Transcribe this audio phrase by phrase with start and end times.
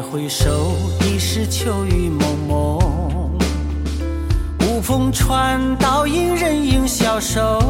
[0.00, 0.72] 回首，
[1.02, 3.38] 已是秋雨蒙蒙。
[4.60, 7.60] 无风传倒影，人影消瘦。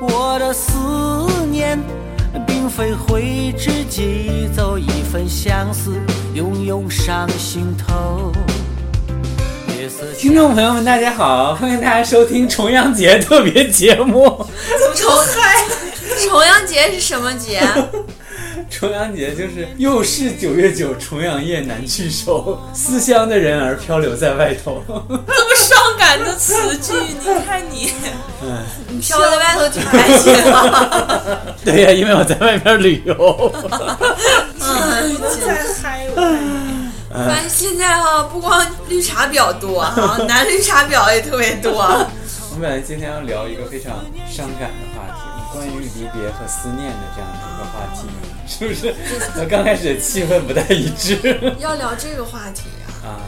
[0.00, 0.72] 我的思
[1.50, 1.78] 念，
[2.46, 5.96] 并非挥之即走，一份相思
[6.34, 8.32] 涌涌上心头。
[10.16, 14.46] 听众朋友们，大家好，欢迎大家收听重阳节特别节目。
[14.94, 15.64] 重嗨，
[16.24, 17.62] 重阳节是什么节？
[18.78, 24.80] 重阳节就是又是九月九，重阳夜难聚首，思乡的人儿漂流在外头。
[24.86, 27.90] 这么伤感的词句，你看你，
[28.88, 31.10] 你飘在外头挺开心啊！
[31.64, 33.52] 对呀、因为我在外面旅游。
[34.60, 36.88] 嗯，再嗨我看你。
[37.10, 41.72] 发现现在哈，不光绿茶婊多哈， 男绿茶婊也特别多。
[41.82, 48.06] 我们本来今天要聊一个非常伤感的话题，关于离别和思念的这样的一个话题，
[48.46, 48.94] 是不是？
[49.34, 51.18] 那刚开始气氛不太一致
[51.58, 52.68] 要聊这个话题
[53.02, 53.20] 啊，啊。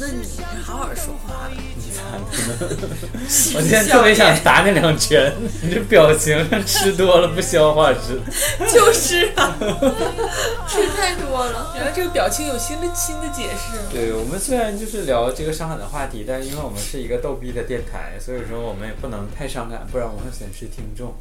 [0.00, 0.22] 那你
[0.62, 1.48] 好好说话。
[1.50, 2.86] 你咋的呢？
[3.56, 8.66] 我今天特别想打你两拳，你这表情吃多了不消化似的。
[8.70, 9.56] 就是啊，
[10.68, 13.76] 吃太多了，原来这个表情有新的新的解释。
[13.92, 21.12] 对我们虽然就是聊这个伤感的话题，但是因为我们是一个逗逼的电台，所以说我们也不能太伤感，不然我们会损失听众。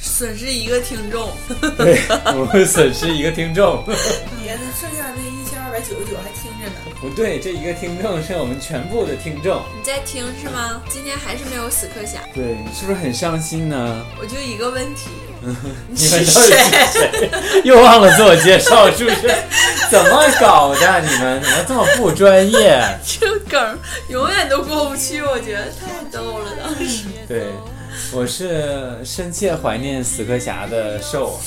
[0.00, 1.30] 损失一个听众。
[1.76, 3.84] 对，我们会损失一个听众。
[3.84, 6.74] 别的剩下那一千二百九十九还听着呢。
[7.00, 9.62] 不对，这一个听众是我们全部的听众。
[9.76, 10.82] 你在听是吗？
[10.88, 12.20] 今天还是没有死磕侠。
[12.34, 14.04] 对你是不是很伤心呢？
[14.20, 15.10] 我就一个问题，
[15.88, 16.24] 你们？
[16.24, 17.30] 是谁？
[17.64, 19.34] 又忘了自我介绍，是不是？
[19.90, 21.00] 怎么搞的？
[21.00, 22.82] 你们怎么这么不专业？
[23.04, 23.78] 这个梗
[24.08, 27.04] 永远都过不去，我觉得太逗了，当时。
[27.28, 27.44] 对，
[28.12, 31.38] 我是深切怀念死磕侠的瘦。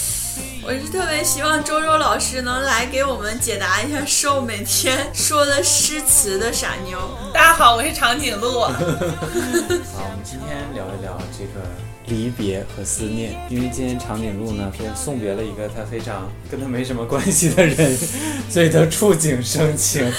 [0.64, 7.00] 我是特别希望周周老师能来给我们解答一下瘦每天说的诗词的傻妞。
[7.34, 8.62] 大家好，我是长颈鹿。
[8.62, 11.66] 好，我们今天聊一聊这个
[12.10, 17.98] 离别和思念，因为今天长颈鹿呢，是送别了一个他非常跟他没什么关系的人，
[18.50, 20.12] 所以他触景生情，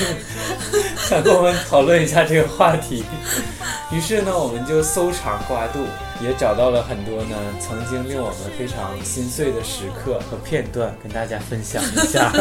[1.08, 3.04] 想跟我们讨论一下这个话题。
[3.92, 5.80] 于是呢，我们就搜肠刮肚，
[6.24, 12.32] 也找到了很多呢曾经令我们非常心碎的时刻和片段，跟大家分享一下。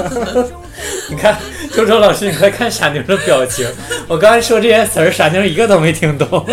[1.09, 1.39] 你看，
[1.73, 3.67] 周周老师，你快看傻妞的表情。
[4.07, 6.45] 我刚才说这些词儿，傻妞一个都没听懂。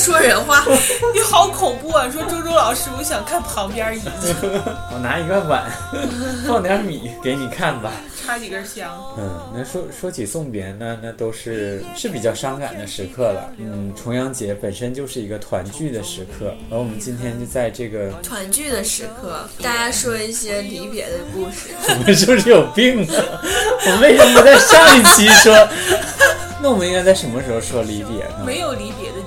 [0.00, 0.64] 说人话，
[1.12, 2.08] 你好恐怖啊！
[2.10, 4.34] 说周周老师，我想看旁边椅子，
[4.90, 5.70] 我拿一个碗，
[6.48, 7.92] 放点米给你看吧。
[8.24, 8.90] 插几根香。
[9.18, 13.52] 嗯，那说说起送别呢，那都是是比较伤感的时刻了。
[13.58, 21.74] 嗯，重阳节本身就是一个团聚的时刻，而我们今天就在这个，团聚的时刻，大家说一些离别的故事。
[21.88, 23.24] 我们是不是有病啊？
[23.86, 25.68] 我们为什么不在上一期说？
[26.62, 28.44] 那我们应该在什么时候说离别呢？
[28.44, 29.19] 没有离别的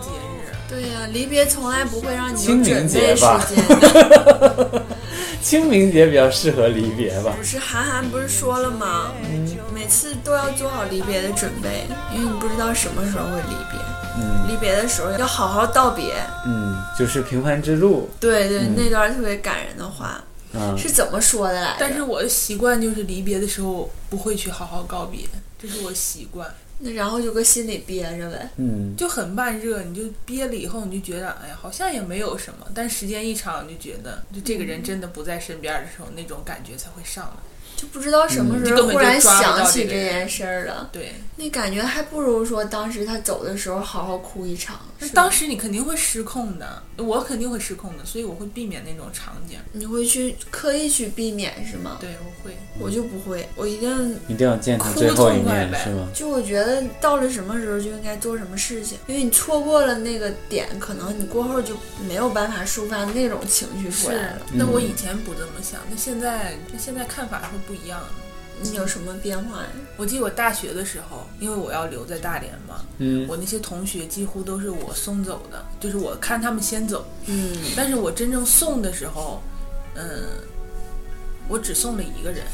[1.08, 4.84] 离别从来不会让你清明有准备时节吧间的。
[5.44, 7.44] 清明节比较适合离别吧不？
[7.44, 9.12] 是韩寒不是说了吗？
[9.74, 13.80] 每次都要做好离别的准备，因为你不知道什么时候会离别。
[14.16, 16.13] 嗯离别的时候要好好道别。
[16.46, 18.09] 嗯，就是平凡之路。
[18.19, 21.78] 对对，嗯那段特别感人的话啊，是怎么说的来着？
[21.80, 25.22] 但是我的习惯就是离别的时候不会去好好告别，
[25.62, 26.47] 这是我习惯。
[26.83, 28.49] 那然后就搁心里憋着呗。
[28.57, 32.67] 嗯，就很慢热，你就憋了以后，你就觉得，哎呀，好像也没有什么。
[32.75, 37.53] 但时间一长，你就觉得，就这个人真的不在身边的时候，那种感觉才会上来。
[37.83, 44.79] 就不知道什么时候忽然想起这件事儿了，对，那感觉还不如说当时他走的时候好好哭一场。
[44.99, 49.57] 那当时你肯定会失控的，我肯定会失控的，所以我会避免那种场景。
[49.73, 51.97] 你会去刻意去避免是吗？
[51.99, 52.55] 对，我会。
[52.79, 56.07] 我就不会，我一定一定要见最后一痛快呗面是吗？
[56.13, 61.75] 就我觉得到了什么时候就应该做什么事情，因为你错过了那个点，可能你过后就
[62.07, 68.07] 没有办法抒发那种情绪出来了。，那我以前不这么想，那现在那现在看法会不一样了。
[68.61, 69.68] 你有什么变化呀？
[69.98, 73.27] 我记得我大学的时候，因为我要留在大连嘛，嗯。
[73.27, 77.57] 我那些同学几乎都是我送走的，就是我看他们先走，嗯。
[77.75, 79.42] 但是我真正送的时候，
[79.95, 80.24] 嗯，
[81.50, 82.45] 我只送了一个人，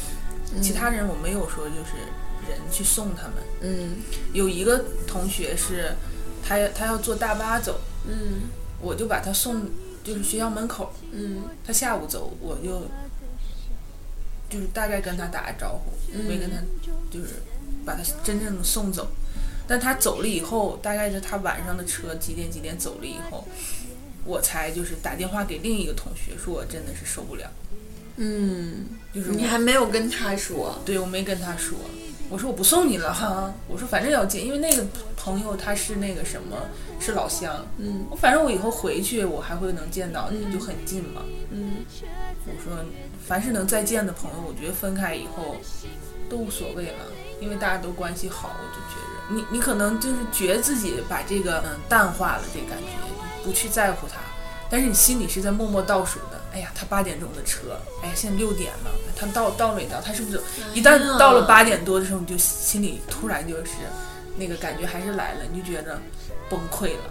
[0.62, 1.92] 其他人我没有说就是
[2.48, 3.34] 人去送他们。
[3.60, 3.96] 嗯。
[4.32, 5.92] 有一个同学是，
[6.42, 7.78] 他他要坐大巴走，
[8.08, 8.48] 嗯。
[8.80, 9.68] 我就把他送
[10.02, 11.42] 就是学校门口，嗯。
[11.64, 12.82] 他下午走，我就
[14.50, 16.56] 就是大概跟他打个招呼，嗯没跟他
[17.10, 17.36] 就是
[17.86, 19.08] 把他真正的送走。
[19.66, 23.46] 但他走了以后，大概是他晚上的车几点几点走了以后，
[24.24, 27.48] 我才就是打电话给另一个同学，说我真的是受不了。
[28.16, 31.78] 嗯，就是你我还没有跟他说，对我没跟他说，
[32.28, 34.84] 我说我不送你了哈，我说反正要见，因为那个
[35.22, 36.56] 朋友他是那个什么，
[36.98, 41.22] 是老乡，嗯我反正我以后回去我还会能见到你，嗯就很近嘛。
[41.50, 41.84] 嗯
[42.46, 42.72] 我说
[43.26, 45.56] 凡是能再见的朋友，我觉得分开以后
[46.28, 47.04] 都无所谓了，
[47.40, 54.16] 因为大家都关系好，我就觉着你你可能就是觉得自己把这个嗯淡化了这感觉，不去在乎他，
[54.70, 56.40] 但是你心里是在默默倒数的。
[56.52, 60.00] 哎呀，他八点钟的车，哎呀，现在六点了，他到到没到？
[60.00, 60.40] 他是不是
[60.74, 63.70] 一旦到了八点多的时候，你就心里突然就是
[64.40, 66.00] 那个感觉还是来了，你就觉着
[66.48, 67.04] 崩溃了。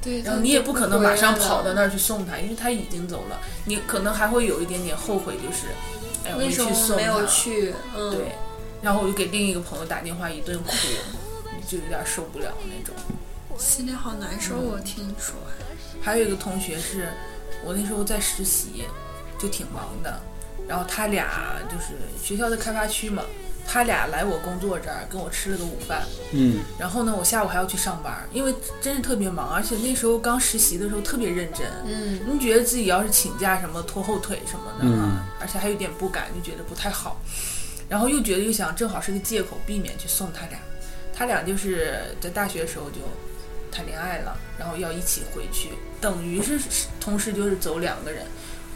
[0.00, 5.66] 对，然后你也不可能马上跑到那儿，去送他，因为他已经走了，你可能还会有一点点后悔，就是，
[6.24, 7.26] 哎，我为没去送什么没有他。
[7.26, 7.74] 去？
[7.94, 8.32] 嗯，对，
[8.80, 10.72] 然后我就给另一个朋友打电话，一顿哭，
[11.68, 12.94] 就有点受不了那种。
[13.58, 14.56] 心里好难受。
[14.56, 15.34] 我听你说，
[16.00, 17.08] 还有一个同学是，
[17.64, 18.84] 我那时候在实习，
[19.36, 20.20] 就挺忙的，
[20.68, 23.24] 然后他俩就是学校的开发区嘛，
[23.70, 26.60] 他俩来我工作这儿跟我吃了个午饭，嗯。
[26.78, 32.18] 然后呢，我下午还要去上班，因为真是特别忙，而且那时候刚实习的时候特别认真，嗯。
[32.26, 34.98] 你觉得自己要是请假什么拖后腿什么的嗯。
[34.98, 37.20] 啊，而且还有点不敢，就觉得不太好，
[37.90, 40.58] 然后又觉得又想正好是个借口，避免去送他俩。
[41.14, 43.00] 他俩就是在大学的时候就
[43.70, 45.70] 谈恋爱了，然后要一起回去，
[46.00, 46.58] 等于是
[46.98, 48.24] 同时就是走两个人，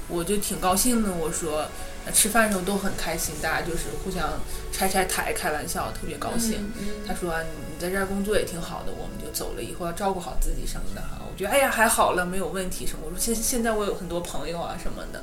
[0.08, 1.10] 我就挺高兴的。
[1.12, 1.66] 我说
[2.04, 4.40] 呃吃饭的时候都很开心，大家就是互相
[4.72, 6.72] 拆拆台开玩笑，特别高兴。
[6.78, 11.22] 嗯他说、啊、你在这儿工作也挺好的，我们就走了，以后要照顾好自己什么的哈。
[11.30, 13.04] 我觉得哎呀还好了，没有问题什么。
[13.04, 15.22] 我说现现在我有很多朋友啊什么的。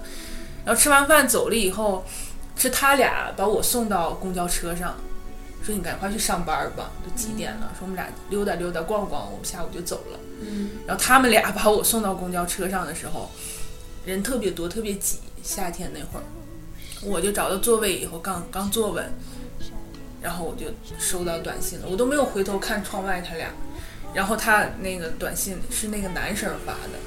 [0.66, 2.06] 然后吃完饭走了以后，
[2.56, 4.96] 是他俩把我送到公交车上，
[5.64, 7.72] 说你赶快去上班吧，都几点了？
[7.78, 10.20] 说我们俩溜达溜达逛逛，我们下午就走了。
[10.42, 13.30] 嗯然后他们俩把我送到公交车上的时候，
[14.09, 15.19] 人特别多，特别挤。
[15.41, 16.23] 夏天那会儿，
[17.01, 19.09] 我就找到座位以后，刚刚坐稳，
[20.21, 20.65] 然后我就
[21.00, 23.50] 收到短信了，我都没有回头看窗外他俩。
[24.13, 27.00] 然后他那个短信是那个男生发的，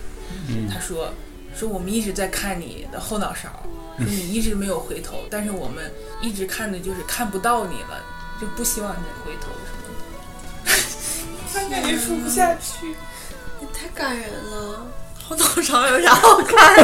[0.49, 1.13] 嗯他说
[1.55, 3.63] 说我们一直在看你的后脑勺，
[3.99, 8.03] 说你一直没有回头，但是我们一直看的就是看不到你了，
[8.41, 9.83] 就不希望你回头什么
[10.65, 10.73] 的。
[11.53, 12.95] 他感觉说不下去。
[13.61, 14.87] 也太感人了。
[15.29, 16.83] 后脑勺有啥好看的？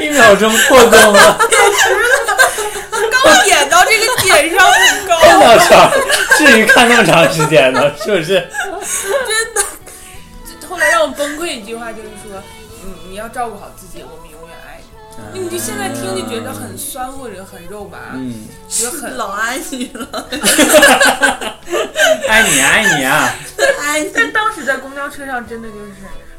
[0.00, 1.38] 一秒钟破功了，
[3.10, 5.90] 刚点到这个点上很高，后脑勺
[6.36, 7.92] 至于看那么长时间呢？
[8.02, 8.26] 是不是？
[8.26, 9.62] 真的。
[10.68, 12.42] 后来让我崩溃一句话就是说，
[12.84, 14.53] 嗯，你要照顾好自己，我们永远
[15.18, 15.40] 爱你。
[15.40, 20.28] 你就现在听就觉得很酸或者很肉麻，嗯，觉得很 老 爱你了，
[22.28, 23.34] 爱你爱你啊！
[23.80, 24.10] 爱你。
[24.14, 25.92] 但当时在公交车上真的就是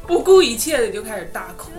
[0.06, 1.70] 不顾一切的就开始大哭。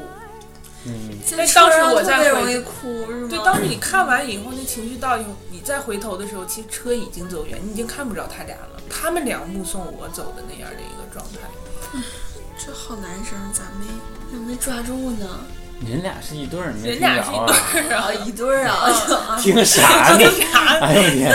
[0.85, 3.27] 嗯，在但当时我在回容易哭，是吗？
[3.29, 8.79] 对，当时你看完以后，那情绪到以后，你再回头的时候，其实车已经走远，你已经看不着他俩了。
[8.89, 12.01] 他们俩目送我走的那样的一个状态。
[12.57, 13.85] 这好男生，咋没
[14.31, 15.27] 咋没抓住呢？
[15.85, 17.45] 人俩是一对儿，你没人听着俩是一啊？
[17.71, 19.37] 对儿啊，一对儿啊！
[19.39, 19.81] 听啥
[20.17, 20.19] 呢？
[20.51, 20.79] 啥？
[20.79, 21.33] 哎呦天，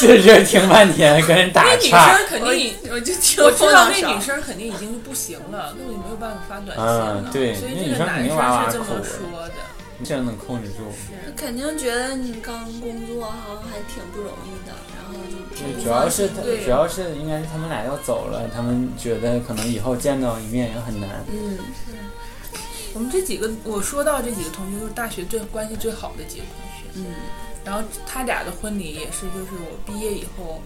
[0.00, 1.90] 这这听半天跟人打岔那女。
[1.90, 7.22] 生肯定，我就听我知道那女生肯定已经不行了，根本就没有办法发短信了。
[7.24, 9.54] 嗯对所以那女生肯这个男生定哇哇是这么哭了说的。
[10.04, 10.90] 这能控制住？
[11.24, 15.14] 是肯定觉得你刚工作好像还挺不容易的，然后
[15.54, 16.28] 就主要是
[16.64, 21.08] 主要是应该是他们俩要走了，他们觉得可能以后见到一面也很难。
[21.32, 21.58] 嗯，
[22.94, 26.84] 我们这几个，我说到这几个同学都是大学最关系最好的几个同学。
[26.94, 27.06] 嗯，
[27.64, 30.62] 然后他俩的婚礼也是，就是我毕业以后，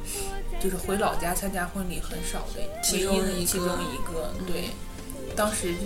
[0.63, 4.31] 就是回老家参加婚礼很少的其中一个其中一个。
[4.47, 4.71] 对，
[5.35, 5.79] 当时就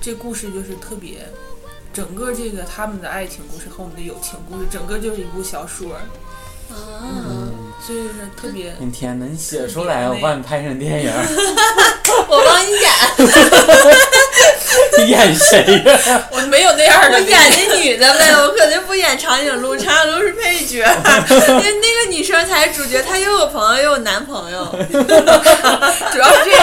[0.00, 1.28] 这故事就是特别，
[1.92, 5.94] 整个这个他们的爱情故事和我们的友情故事，整个就是一部小说，
[6.70, 7.06] 啊，
[7.86, 8.74] 所以就是特别。
[8.80, 11.12] 你天哪，你写出来，我帮你拍成电影，
[12.28, 12.90] 我帮你演，
[14.98, 16.28] 你演谁呀？
[16.30, 20.78] 我没有那样的我演那女的呗，我肯定不演长颈鹿，长颈鹿是配角，
[21.30, 26.58] 因为那个女生才是主角，她又有朋友又有男朋友， 主要是这个。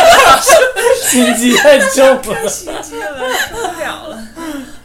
[1.03, 2.47] 心机太重了。
[2.47, 4.17] 心机了，受不了了。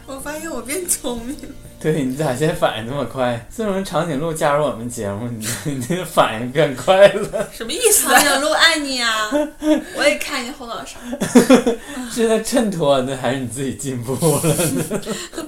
[0.05, 1.70] 我发现我变聪明了。
[1.83, 3.43] 对你咋现在反应这么快？
[3.49, 9.29] 自从长颈鹿加入我们节目，你 你这反应变快了，什么意思长颈鹿爱你啊！
[9.97, 10.99] 我也看你后脑勺，
[12.11, 15.01] 是在衬托呢，还是你自己进步了呢？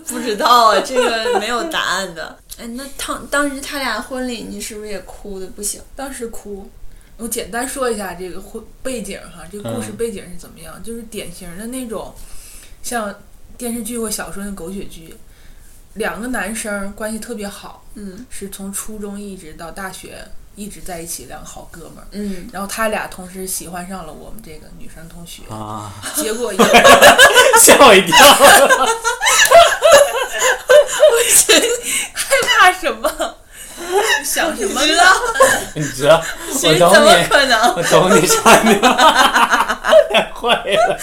[0.07, 2.37] 不知道啊，这个没有答案的。
[2.59, 5.81] 哎，那当当时他俩婚礼，你是不是也哭的不行？
[5.95, 6.69] 当时哭。
[7.17, 10.81] 我简单说一下这个婚背景哈，这个故事嗯背景是怎么样？
[10.83, 12.11] 就是典型的那种，
[12.81, 13.13] 像
[13.55, 15.15] 电视剧或小说那狗血剧，
[15.93, 20.17] 两个男生关系特别好，嗯是从初中一直到大学
[20.55, 22.07] 一直在一起，两个好哥们儿。
[22.11, 26.57] 嗯，然后他俩同时喜欢上了我们这个女生同学，啊，结果一
[27.61, 28.15] 吓我一跳。
[32.13, 33.35] 害怕什么？
[34.23, 35.03] 想什么呢？
[35.75, 37.75] 你知道，我怎懂么你，可能？
[37.75, 39.72] 我懂你，傻妞，太
[40.33, 40.99] 坏了，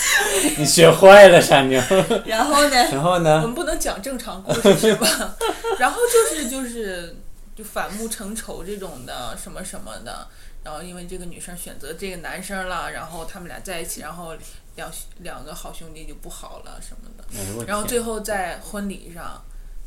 [0.58, 1.80] 你学坏了，傻妞。
[2.26, 2.76] 然后呢？
[2.92, 3.46] 然后呢我？
[3.46, 5.36] 们不能讲正常故事是吧？
[5.78, 7.16] 然后就是就是
[7.56, 10.26] 就反目成仇这种的什么什么的，
[10.62, 14.34] 然后因为这个女生选择这个男生了，然后他们俩在一起，然后
[14.76, 19.42] 两两个好兄弟就不好了什么的，然后最后在婚礼上，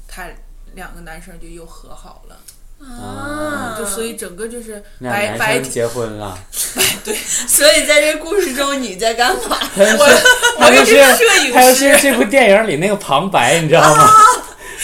[0.07, 0.27] 他
[0.73, 2.37] 两个男生就又和好了，
[2.83, 6.37] 啊，就所以整个就是俩男白白生结婚了，
[7.03, 9.57] 对所以在这故事中你在干嘛？
[9.75, 10.21] 我
[10.57, 14.09] 我他就是摄影他就师是这部电影里那个旁白，你知道吗？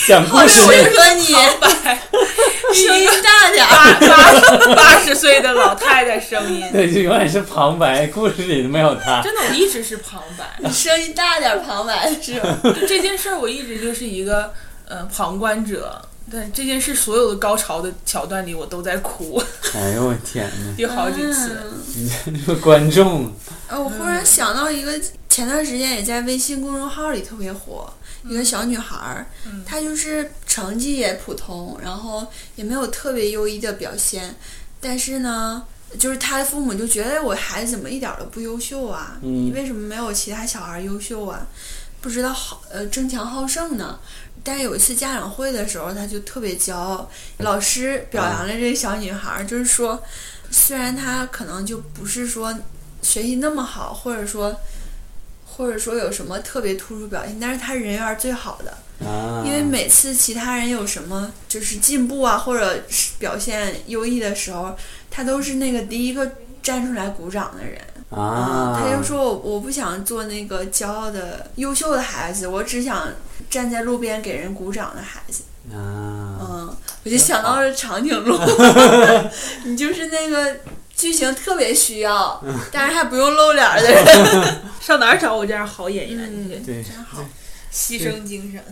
[0.07, 0.61] 讲故事。
[0.61, 1.99] 合你，白
[2.73, 3.99] 声音大点儿。
[3.99, 9.21] 八八八十岁的老太太声音，对，就永远是旁白，故事里都没有他。
[9.21, 10.45] 真的我一直是旁白。
[10.59, 12.15] 你 声音大点，旁白是
[12.87, 14.53] 这件事儿，我一直就是一个
[14.87, 16.01] 呃旁观者。
[16.31, 19.41] 但这件事所有的高潮的桥段里，我都在哭，
[19.73, 20.73] 哎呦我天哪！
[20.77, 21.57] 有好几次。
[21.95, 22.09] 你
[22.45, 23.31] 这个观众，
[23.67, 27.91] 呃，我忽然想到一个，前段时间也在微信公众号里特别火，
[28.25, 34.35] 一个小女孩儿，嗯她就是成绩也普通，然后也没有特别优异的表现，
[34.79, 35.63] 但是呢，
[35.97, 39.17] 就是她的父母就觉得我孩子怎么一点儿都不优秀啊？
[39.23, 41.47] 嗯你为什么没有其他小孩优秀啊？
[42.01, 43.99] 不知道好呃争强好胜呢？
[44.43, 50.01] 但是有一次家长会的时候，他就特别骄傲，老师表扬了这个小女孩儿，就是说，
[50.49, 52.53] 虽然她可能就不是说
[53.01, 54.55] 学习那么好，或者说，
[55.45, 64.75] 或者说有什么特别突出表现，但是她人缘儿最好的，啊，因为每次其他人有什么就是进步啊，或者是表现优异的时候，
[65.11, 66.31] 她都是那个第一个
[66.63, 67.79] 站出来鼓掌的人。
[68.09, 73.07] 啊，他就说我我不想做那个骄傲的优秀的孩子，我只想
[73.49, 75.43] 站在路边给人鼓掌的孩子。
[75.71, 78.37] 啊，嗯，我就想到了长颈鹿，
[79.65, 80.57] 你就是那个
[80.95, 84.61] 剧情特别需要，但是还不用露脸的人。
[84.81, 86.65] 上哪儿找我这样好演员嗯去？
[86.65, 87.23] 对，真好。
[87.71, 88.63] 牺牲精神。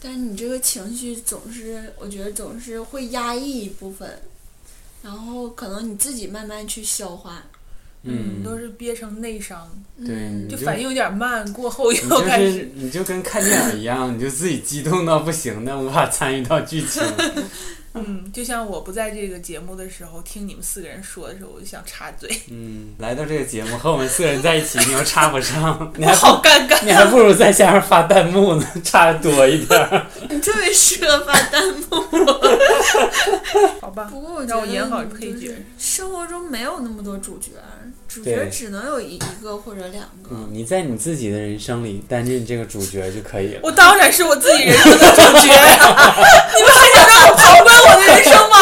[0.00, 4.22] 但是你这个情绪总是，我觉得总是会压抑一部分，
[5.02, 7.42] 然后可能你自己慢慢去消化。
[8.06, 9.68] 嗯，都是憋成内伤，
[10.04, 12.68] 对，就反应有点慢，过后又开始。
[12.74, 17.02] 你就跟看电影一样，你就自己激动到不行但，无法参与到剧情。
[17.96, 26.78] 嗯，就像我不在这个节目的时候，听你们四个人说的时候，我就想插嘴， 嗯，来到这个节目和我们四个人在一起，你又插不上，你还好尴尬。
[26.84, 30.06] 你还不如在下面发弹幕呢，插的多一点儿。
[30.28, 31.84] 你特别适合发弹幕。
[33.80, 37.50] 好吧，不过我觉得让我演好配角生活中没有那么多主角，
[38.08, 40.30] 主角只能有一一个或者两个。
[40.30, 43.60] 嗯，你在你自己的人生里担任这个主角就可以了。
[43.62, 45.52] 我当然是我自己人生的主角，
[46.56, 48.56] 你们还想让我旁观我的人生吗？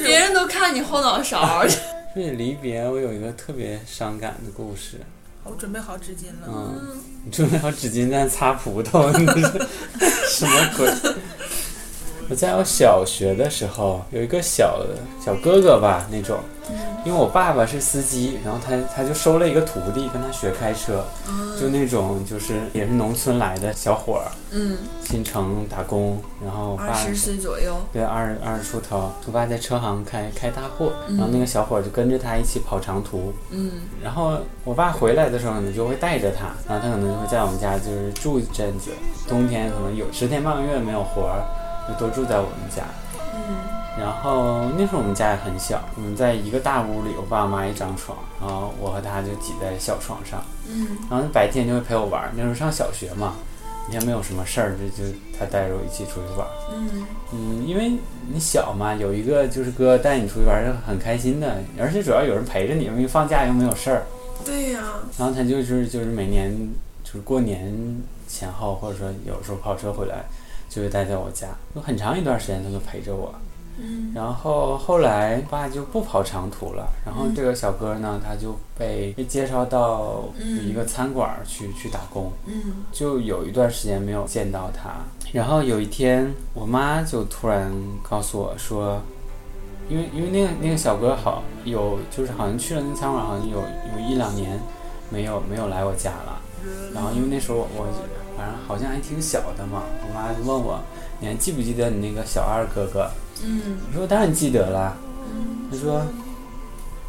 [0.04, 5.00] 别人都看你后脑勺，说起离别，我有一个特别伤感的故事。
[5.44, 9.10] 我准备好纸巾了，嗯，你准备好纸巾在擦葡萄，
[10.28, 10.92] 什么鬼？
[12.28, 14.84] 我在我小学的时候，有一个小
[15.24, 16.38] 小哥哥吧，那种，
[17.04, 21.04] 因为我爸爸是司机，然后他他就收了一个徒弟跟他学开车，
[21.58, 33.70] 就那种就是也是农村来的小伙儿，嗯，进城打工，然后我爸二十岁左右，对，二二十出头，我爸在车行开开大货，然后那个小伙儿就跟着他一起跑长途，嗯。
[34.02, 38.90] 然后我爸回来的时候呢，就会带着他，然后他可能就会在我们家就是住一阵子，
[39.26, 41.40] 冬天可能有十天半个月没有活儿，
[41.88, 42.82] 就都住在我们家。
[43.98, 52.30] 嗯然后那时候我们家也很小，我们在一个大屋里，我爸妈一张床，然后我和他就挤在小床上，嗯然后白天就会陪我玩儿。
[52.36, 53.34] 那时候上小学嘛，
[53.90, 56.50] 也没有什么事儿，就就他带着我一起出去玩儿。
[56.72, 64.06] 嗯嗯，因为你小嘛，有一个就是哥带你出去玩儿是很开心的，而且主要有人陪着你，因为放假又没有事儿。
[64.44, 64.80] 对呀、
[65.18, 66.56] 然后他就是就是每年
[67.02, 70.24] 就是过年前后，或者说有时候跑车回来，
[70.70, 73.34] 就会待在我家，有很长一段时间他都陪着我。
[73.80, 84.90] 嗯然后后来爸就不跑长途了，然后嗯这个小哥呢，他就被被介绍到嗯一个餐馆儿去、去打工，嗯就有一段时间没有见到他。
[85.32, 89.00] 然后有一天，我妈就突然告诉我说，
[89.88, 94.58] 因为因为那个那个小哥好有就是好像去了那个餐馆，好像有有一两年
[95.10, 96.40] 没有没有来我家了。
[96.92, 97.86] 然后因为那时候我我
[98.36, 99.82] 反正好像还挺小的嘛。
[100.02, 100.80] 我妈就问我，
[101.20, 103.08] 你还记不记得你那个小二哥哥？
[103.44, 104.96] 嗯我说当然记得啦。
[105.70, 106.02] 他说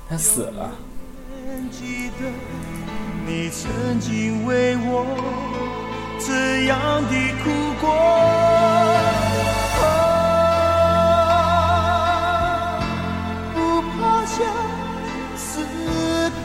[0.10, 0.72] 他死了。
[1.72, 2.26] 记得
[3.26, 5.06] 你曾经为我
[6.20, 7.10] 这样的
[7.44, 7.90] 哭过。
[9.82, 9.84] 啊
[13.54, 14.38] 不怕相
[15.38, 15.62] 思
[16.30, 16.36] 苦。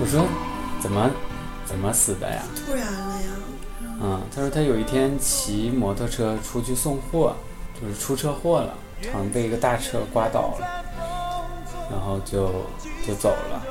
[0.00, 0.26] 我说
[0.80, 1.10] 怎么
[1.64, 2.42] 怎么死的呀？
[2.54, 3.28] 突然了呀，
[4.02, 7.34] 嗯，他说他有一天骑摩托车出去送货，
[7.80, 8.74] 就是出车祸了，
[9.12, 10.66] 好像被一个大车刮倒了，
[11.90, 12.46] 然后就
[13.06, 13.62] 就走了。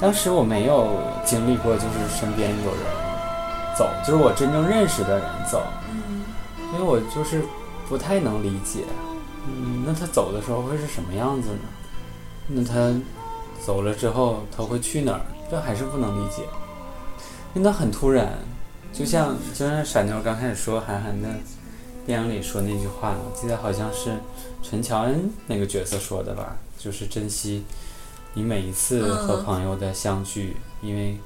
[0.00, 0.88] 当时我没有
[1.24, 2.80] 经历过，就是身边有人
[3.76, 6.24] 走，就是我真正认识的人走，嗯
[6.70, 7.42] 所以我就是
[7.88, 8.84] 不太能理解。
[9.46, 11.68] 嗯，那他走的时候会是什么样子呢？
[12.46, 12.94] 那他
[13.64, 15.20] 走了之后他会去哪儿？
[15.50, 16.42] 这还是不能理解，
[17.54, 18.34] 因为他很突然，
[18.92, 21.28] 就像就像傻妞刚开始说韩寒的
[22.08, 24.16] 电影里说那句话，我记得好像是
[24.62, 27.62] 陈乔恩那个角色说的吧，就是珍惜
[28.32, 31.18] 你每一次和嗯朋友的相聚，因为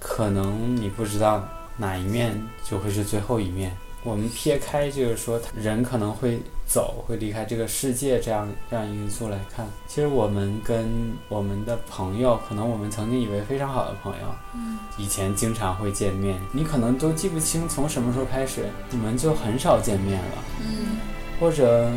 [0.00, 1.46] 可能你不知道
[1.76, 3.76] 哪一面就会是最后一面。
[4.06, 10.88] 我们撇开就是说人可能会走，会离开这个世界这样这样因素来看，其实我们跟
[11.28, 14.78] 我们的朋友，可能我们曾经以为非常好的朋友，嗯。
[14.96, 20.98] 以前经常会见面，你可能都记不清从什么时候开始，你们就很少见面了，嗯。
[21.40, 21.90] 或者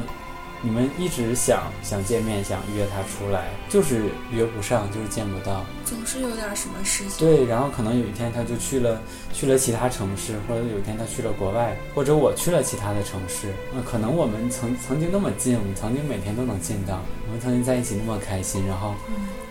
[0.61, 5.65] 你们一直想想见面，想约他出来，就是约不上，就是见不到。
[5.85, 7.17] 总是有点什么事情。
[7.17, 9.01] 对，然后可能有一天他就去了
[9.31, 13.53] 去了其他城市，或者有一天他去了国外，或者我去了其他的城市。
[13.73, 18.93] 那可能我们曾曾经那么近，我们曾经每天都能见到，我们曾经在一起那么开心，然后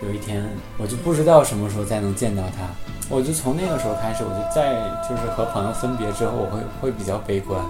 [0.03, 0.47] 有一天
[0.77, 2.69] 我就不知道什么时候再能见到他，
[3.09, 4.77] 我就从那个时候开始，我就在
[5.09, 7.65] 就是和朋友分别之后，我会会比较悲观，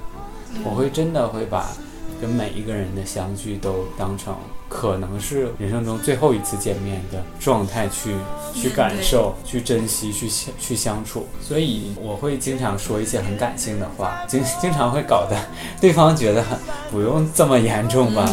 [0.65, 1.71] 我会真的会把
[2.21, 4.35] 跟每一个人的相聚都当成
[4.67, 8.13] 可能是人生中最后一次见面的状态去
[8.53, 10.29] 去感受、去珍惜、去
[10.59, 11.27] 去相处。
[11.41, 15.35] 所以我会经常说一些很感性的话，经经常会搞得
[15.81, 16.57] 对方觉得很
[16.91, 18.25] 不用这么严重吧。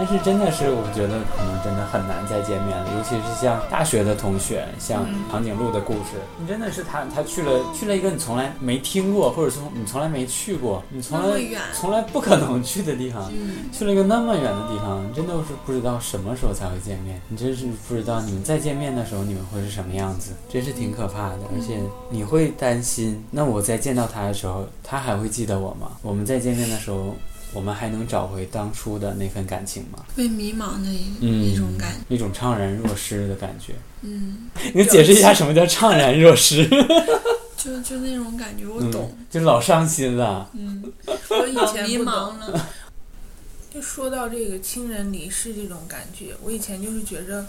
[0.00, 11.36] 但是真的是，我觉得可能真的很难再见面了，尤其是像大学的同学，像长颈鹿的故事，你真的是他他去了去了一个你从来没听过，或者说你从来没去过，你从来
[11.74, 25.90] 从来不可能去的地方，嗯去了一个那么远的地方，真的是不知道什么时候才会见面，你真是不知道你们再见面的时候你们会是什么样子，真是挺可怕的，而且你会担心，那我在见到他的时候，他还会记得我吗？
[26.02, 27.16] 我们再见面的时候。
[27.52, 30.04] 我们还能找回当初的那份感情吗？
[30.14, 32.14] 会迷茫的一、嗯，一种感觉。
[32.14, 33.74] 一种怅然若失的感觉。
[34.02, 36.68] 嗯，你解释一下什么叫怅然若失？
[37.56, 40.48] 就就那种感觉，我嗯懂。，就老伤心了。
[40.52, 42.68] 嗯， 我以前迷茫了。
[43.74, 47.44] 就说到这个亲人离世这种感觉，我以前就是觉着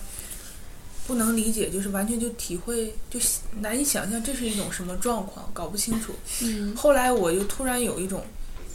[1.08, 3.20] 不能理解，就是完全就体会，就
[3.62, 6.14] 难以想象这是一种什么状况，搞不清楚。
[6.42, 8.24] 嗯后来我就突然有一种，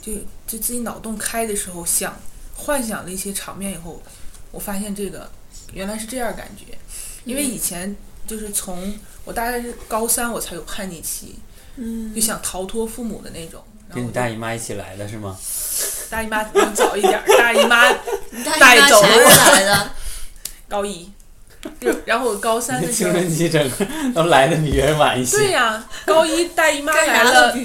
[0.05, 0.13] 就
[0.45, 2.15] 就自己脑洞开的时候，想
[2.55, 4.03] 幻想了一些场面以后，
[4.51, 5.27] 我发现这个
[5.73, 6.77] 原来是这样感觉，
[7.23, 7.95] 因为以前
[8.27, 11.39] 就是从我大概是高三我才有叛逆期，
[11.77, 13.63] 嗯，就想逃脱父母的那种。
[13.93, 15.35] 跟你大姨妈一起来的是吗？
[16.09, 17.91] 大姨妈能早一点儿，大姨妈
[18.43, 19.91] 大带走姨妈前面了来的，
[20.67, 21.11] 高一，
[21.79, 25.37] 就然后我高三的时青候，春期整个都来的比别人晚一些。
[25.37, 27.55] 对呀、高一大姨妈来了。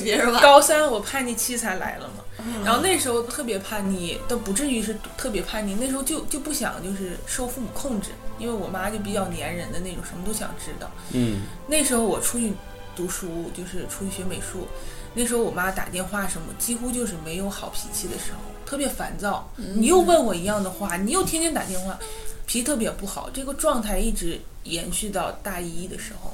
[0.41, 2.20] 高三我叛逆期才来了嘛。
[2.65, 10.91] 然后那时候特别叛逆，倒不至于是特别叛逆，那时候就就不想就是受父母控制，因为我妈就比较粘人的那种，什么都想知道。
[11.13, 12.53] 嗯，那时候我出去
[12.95, 14.67] 读书，就是出去学美术，
[15.15, 19.51] 那时候我妈打电话什么，几乎就是没有好脾气的时候，特别烦躁。
[19.57, 21.99] 你又问我一样的话，你又天天打电话，
[22.47, 23.29] 脾气特别不好。
[23.33, 26.33] 这个状态一直延续到大一的时候。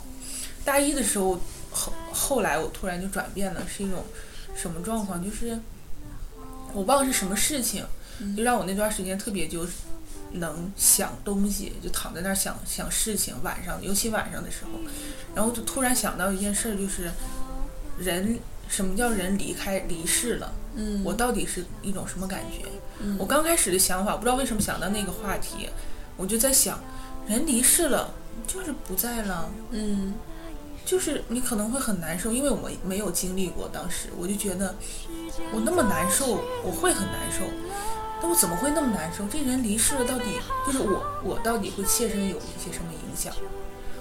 [0.64, 1.38] 大一的时候，
[1.70, 4.04] 后后来我突然就转变了，是一种
[4.56, 5.22] 什么状况？
[5.24, 5.56] 就是
[6.76, 7.82] 我忘了是什么事情，
[8.36, 9.66] 就让我那段时间特别就
[10.32, 13.34] 能想东西，就躺在那儿想想事情。
[13.42, 14.78] 晚上，尤其晚上的时候，
[15.34, 17.10] 然后就突然想到一件事儿，就是
[17.98, 20.52] 人什么叫人离开离世了？
[20.74, 22.66] 嗯，我到底是一种什么感觉？
[23.00, 25.70] 嗯我刚开始的想法，不知道为什么想到那个话题，
[26.18, 26.78] 我就在想，
[27.26, 28.12] 人离世了
[28.46, 30.12] 就是不在了，嗯
[30.86, 34.74] 就是你可能会很难受，因为我没有经历过，当时我就觉得
[35.52, 37.44] 我那么难受，我会很难受。
[38.22, 39.26] 但我怎么会那么难受？
[39.26, 40.24] 这人离世了，到底
[40.64, 43.34] 就是我，我到底会切身有一些什么影响？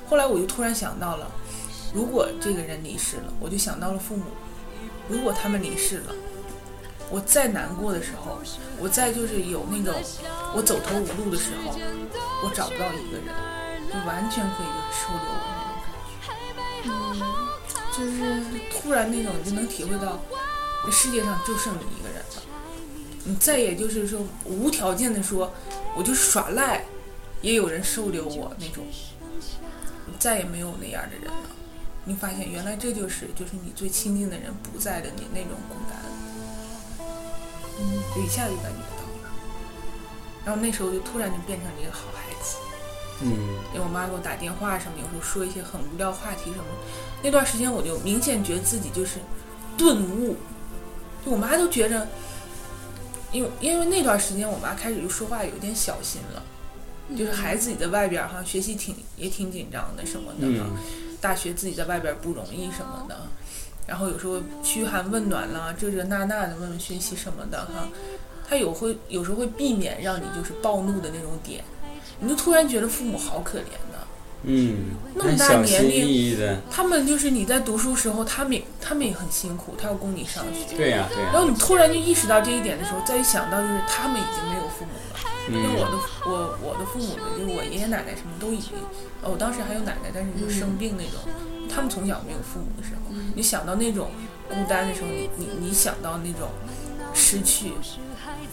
[0.08, 1.30] 后来我就突然想到了，
[1.91, 4.26] 如果这个人离世了，我就想到了父母，
[5.10, 6.13] 如果他们离世了，
[7.10, 8.39] 我再难过的时候，
[8.80, 9.93] 我再就是有那种
[10.56, 11.76] 我走投无路的时候，
[12.43, 13.34] 我找不到一个人，
[13.89, 15.64] 就完全可以收留我。
[17.95, 20.19] 就是突然那种，你就能体会到，
[20.86, 22.43] 这世界上就剩你一个人了。
[23.23, 25.53] 你再也就是说无条件的说，
[25.95, 26.84] 我就耍赖，
[27.41, 28.84] 也有人收留我那种。
[30.08, 31.49] 你再也没有那样的人了。
[32.03, 35.97] 你发现原来这就是就是你最亲近的人不在的你那种孤单，
[37.79, 39.10] 嗯，一下就感觉到了。
[40.45, 42.58] 然后那时候就突然就变成了一个好孩子。
[43.21, 43.32] 嗯。
[43.73, 46.65] 因为我妈给我打电话什么，有时候说一些很无聊话题什么，
[47.21, 49.19] 那段时间我就明显觉得自己就是
[49.78, 50.36] 顿悟，
[51.25, 52.08] 就我妈都觉着，
[53.32, 56.43] 因为因为那段时间我妈开始就说话有点小心了，
[57.17, 60.78] 就是孩子自己在外边儿哈学习挺也挺紧张的什么的哈，嗯。
[61.21, 63.17] 大学自己在外边不容易什么的，
[63.88, 67.88] 然后有时候嘘寒问暖啦，这这那那的问问学习什么的哈，
[68.47, 71.63] 她有会有时候会避免让你就是暴怒的那种点，
[72.19, 74.08] 你就突然觉得父母好可怜的。
[74.47, 76.38] 嗯，那么大年龄
[76.69, 80.78] 他们就是你在读书时候，他们也他们也很辛苦，他要供你上学。
[80.78, 85.97] 对呀、对呀、然后你突然就意识到这一点的时候，再一想到就是他们已经没有父母了，因为我嗯的
[86.30, 88.73] 我我的父母就是我爷爷奶奶什么都已经，
[89.23, 91.21] 呃我当时还有奶奶，但是就生病那种，
[91.67, 94.12] 他们从小没有父母的时候，你想到那种
[94.47, 96.51] 孤单的时候，你你你想到那种
[97.15, 97.71] 失去，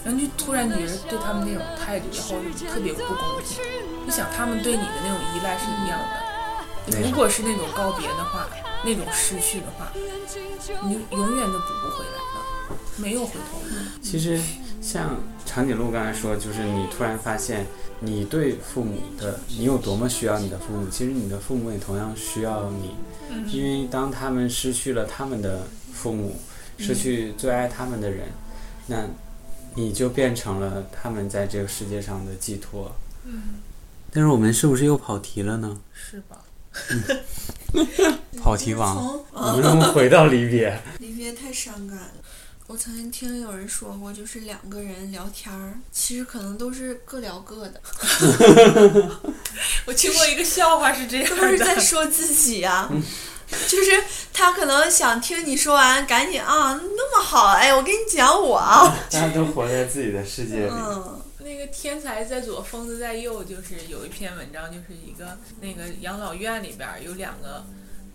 [0.04, 3.58] 然后就突然觉得对他们那种态度，然后就特别不公平。
[4.06, 5.98] 你想他们对你的那种依赖是一样
[6.90, 8.48] 的，如果是那种告别的话，
[8.84, 9.92] 那种失去的话，
[10.84, 13.74] 你永远都补不回来了，没有回头路。
[14.02, 14.40] 其实
[14.80, 17.66] 像长颈鹿刚才说，就是你突然发现
[18.00, 22.96] 你对父母的，你有多么需要你的父母，其实你的父母也同样需要你，
[23.52, 26.36] 因为当他们失去了他们的父母，
[26.78, 28.26] 失去最爱他们的人，
[28.86, 29.06] 那
[29.74, 32.94] 你就变成了他们在这个世界上的寄托。
[34.10, 35.78] 但是我们是不是又跑题了呢？
[35.94, 36.38] 是吧？
[38.38, 40.80] 跑题王，从 我们能不能回到离别？
[40.98, 42.12] 离别太伤感了。
[42.68, 47.80] 我曾经听有人说过，就是两个人聊天儿，其实可能都是各聊各的，
[49.84, 52.90] 我听过一个笑话是这样的都是在，说自己呀、
[53.68, 60.70] 就是他可能想听你说完，赶紧啊，那么好，哎，我跟你讲我啊，大家都活在自己的世界里。
[60.70, 67.64] 嗯，那个天才在左，疯子在右，就是有一篇文章，就是一个那个养老院里边儿有两个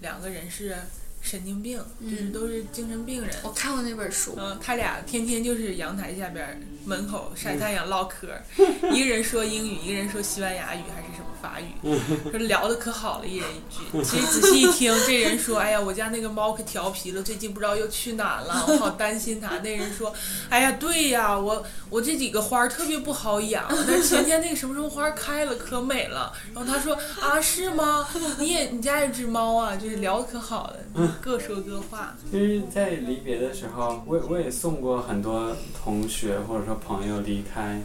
[0.01, 0.75] 两个人是
[1.21, 3.35] 神经病，就是嗯都是精神病人。
[3.43, 8.41] 我看过那本书，嗯，他俩天天就是阳台下边儿门口晒太阳唠嗑儿，
[8.93, 14.03] 一个人说英语，一个人说西班牙语还是什么法语，说聊的可好了，一人一句。
[14.03, 20.13] 其实仔细一听，这人说：“哎呀，我家那个猫可调皮了，最近不知道又去哪了， 我好担心它。”那人说
[20.49, 28.07] ：“哎呀，对呀，我我这几个花儿特别不好养，但是前天那个什么什么花儿开了，可美了。”然后他说：“啊，是吗？
[28.39, 29.75] 你也你家有只猫啊？
[29.75, 32.15] 就是聊的可好了，各说各话。
[32.31, 37.81] 其实，在离别的时候，我我也送过很多同学或者说朋友离开，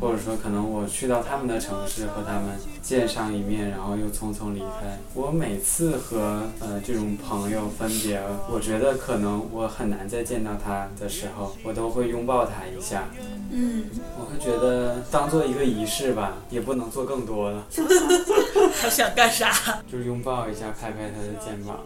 [0.00, 4.98] 或者说可能我去到他们的城市和他们见上一面，然后又匆匆离开。
[5.14, 13.04] 我每次和呃这种朋友分别，我觉得可能我很难再见到他的时候，我都会拥抱他一下。
[13.50, 13.84] 嗯，
[14.18, 17.66] 我会觉得当做一个仪式吧，也不能做更多了，
[18.80, 19.80] 他想干啥？
[19.90, 21.78] 就是拥抱一下，拍拍他的肩膀，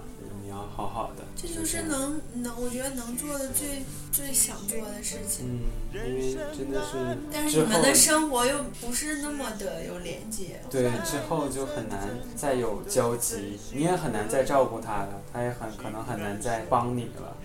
[0.42, 1.24] 你要好好的。
[1.40, 5.62] 这就是能能，我觉得能做的最最想做的事情。
[5.94, 17.36] 嗯，因为真的是但是你们的生活又不是那么的有连接，对之后就很难再有交集，你也很难再照顾他了，他也很可能很难再帮你了。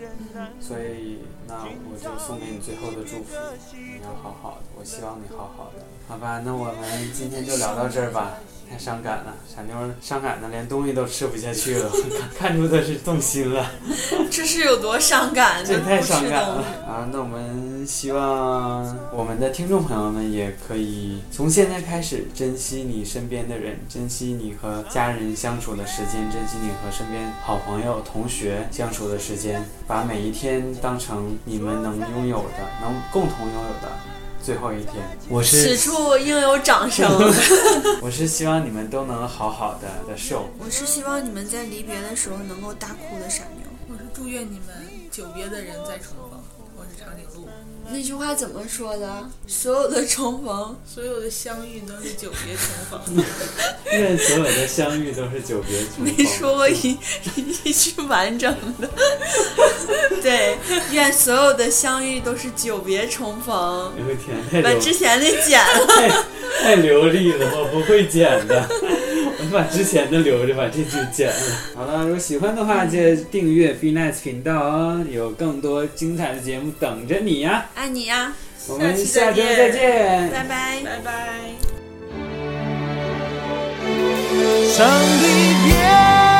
[0.59, 3.35] 所以那我就送给你最后的祝福，
[3.71, 5.85] 你要好好的，我希望你好好的。
[6.07, 8.39] 好吧，那我们今天就聊到这儿吧。
[8.73, 11.91] 太伤感了，傻妞伤感的连东西都吃不下去了，
[12.35, 13.71] 看看出的是动心了。
[14.31, 15.63] 这是有多伤感？
[15.63, 17.07] 这太伤感了啊！
[17.13, 33.91] 那我们希望我们的听众朋友们也可以从现在开始珍惜你身边的人，珍惜你和家人相处的时间，珍惜你和身边好朋友、同学相处的时间，把每一天当成你们能拥有的、能共同拥有的
[34.43, 34.95] 最后一天。
[35.29, 37.09] 我是此处应有掌声。
[38.03, 40.49] 我是希望你们都能好好的的受。
[40.59, 43.65] 我是希望你们在离别的时候能够大哭的傻妞。
[43.87, 44.75] 我是祝愿你们
[45.09, 46.52] 久别的人再重逢。
[46.83, 47.47] 我我是长颈鹿。
[47.89, 49.29] 那句话怎么说的？
[49.47, 53.25] 所有的重逢，所有的相遇都是久别重逢。
[53.91, 56.15] 愿所有的相遇都是久别重逢。
[56.17, 56.97] 没说过一
[57.63, 58.89] 一句完整的。
[60.21, 60.57] 对，
[60.91, 63.93] 愿所有的相遇都是久别重逢。
[63.97, 65.85] 哎呦天，太把之前的剪了。
[65.95, 66.09] 太
[66.63, 68.67] 太流利了，我不会剪的。
[69.53, 71.57] 我把之前的留着，把这句剪了。
[71.77, 77.67] 好了，如果喜欢的话，记得订阅 Be Nice 频道哦，有更多精彩的节目等着你呀。
[77.75, 78.33] 爱你呀，
[78.67, 80.31] 我们下周再见再见。
[80.31, 80.79] 拜拜。
[80.83, 81.11] 拜拜。
[84.73, 84.89] 上
[85.21, 85.27] 帝
[85.67, 86.32] 别，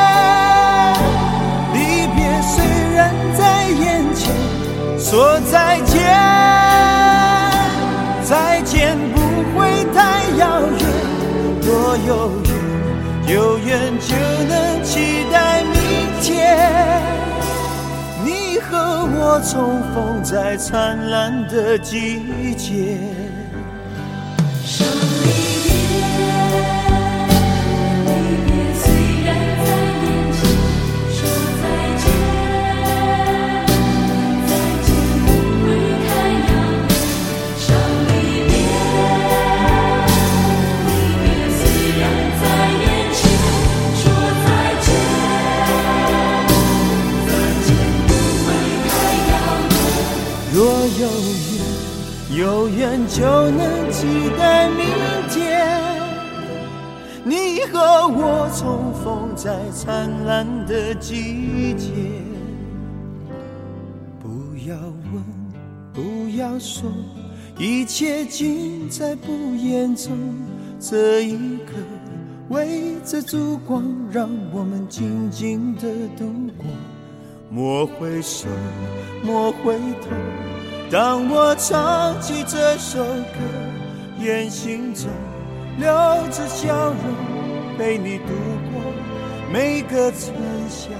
[14.00, 14.16] 就
[14.48, 15.72] 能期待明
[16.20, 17.02] 天。
[18.24, 18.76] 你和
[19.16, 23.23] 我重逢在灿烂的季节。
[51.04, 51.10] 有
[52.30, 54.06] 缘，有缘就能期
[54.38, 54.86] 待明
[55.28, 55.68] 天。
[57.22, 61.90] 你和我重逢在灿烂的季节。
[64.18, 64.76] 不要
[65.12, 65.22] 问，
[65.92, 66.90] 不要说，
[67.58, 70.10] 一切尽在不言中。
[70.80, 71.36] 这一
[71.66, 71.74] 刻，
[72.48, 75.82] 围着烛光，让我们静静的
[76.16, 76.24] 度
[76.56, 76.64] 过。
[77.50, 78.48] 莫回首，
[79.22, 80.08] 莫回头。
[80.94, 83.40] 当我唱起这首歌，
[84.20, 85.10] 愿心中
[85.76, 85.88] 留
[86.30, 88.26] 着笑容，陪你度
[88.70, 88.80] 过
[89.52, 90.32] 每个春
[90.68, 90.90] 夏。